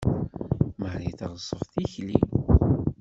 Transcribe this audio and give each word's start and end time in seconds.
Marie 0.81 1.15
teɣṣeb 1.19 1.61
tikli. 1.73 2.19